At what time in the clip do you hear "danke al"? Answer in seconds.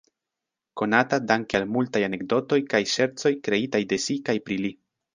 1.33-1.67